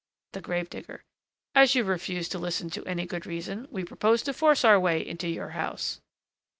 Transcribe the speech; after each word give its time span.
THE 0.31 0.41
GRAVE 0.41 0.71
DIGGER. 0.71 1.03
As 1.53 1.75
you 1.75 1.83
refuse 1.83 2.27
to 2.29 2.39
listen 2.39 2.71
to 2.71 2.83
any 2.85 3.05
good 3.05 3.27
reason, 3.27 3.67
we 3.69 3.83
propose 3.85 4.23
to 4.23 4.33
force 4.33 4.65
our 4.65 4.79
way 4.79 4.99
into 5.05 5.27
your 5.27 5.49
house. 5.49 6.01